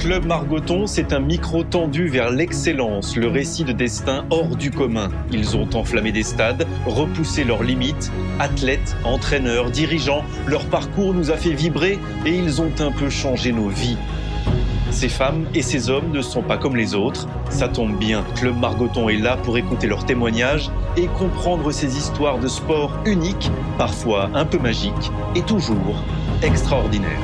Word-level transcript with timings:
Club 0.00 0.24
Margoton, 0.24 0.86
c'est 0.86 1.12
un 1.12 1.20
micro 1.20 1.62
tendu 1.62 2.08
vers 2.08 2.30
l'excellence, 2.30 3.16
le 3.16 3.28
récit 3.28 3.64
de 3.64 3.72
destin 3.72 4.24
hors 4.30 4.56
du 4.56 4.70
commun. 4.70 5.10
Ils 5.30 5.58
ont 5.58 5.68
enflammé 5.74 6.10
des 6.10 6.22
stades, 6.22 6.66
repoussé 6.86 7.44
leurs 7.44 7.62
limites. 7.62 8.10
Athlètes, 8.38 8.96
entraîneurs, 9.04 9.70
dirigeants, 9.70 10.24
leur 10.46 10.64
parcours 10.64 11.12
nous 11.12 11.30
a 11.30 11.36
fait 11.36 11.52
vibrer 11.52 11.98
et 12.24 12.34
ils 12.34 12.62
ont 12.62 12.72
un 12.78 12.90
peu 12.92 13.10
changé 13.10 13.52
nos 13.52 13.68
vies. 13.68 13.98
Ces 14.90 15.10
femmes 15.10 15.44
et 15.54 15.60
ces 15.60 15.90
hommes 15.90 16.10
ne 16.12 16.22
sont 16.22 16.42
pas 16.42 16.56
comme 16.56 16.76
les 16.76 16.94
autres. 16.94 17.28
Ça 17.50 17.68
tombe 17.68 17.98
bien, 17.98 18.24
Club 18.36 18.58
Margoton 18.58 19.10
est 19.10 19.18
là 19.18 19.36
pour 19.36 19.58
écouter 19.58 19.86
leurs 19.86 20.06
témoignages 20.06 20.70
et 20.96 21.08
comprendre 21.08 21.72
ces 21.72 21.98
histoires 21.98 22.38
de 22.38 22.48
sport 22.48 22.90
uniques, 23.04 23.50
parfois 23.76 24.30
un 24.32 24.46
peu 24.46 24.58
magiques 24.58 25.12
et 25.36 25.42
toujours 25.42 26.02
extraordinaires. 26.42 27.20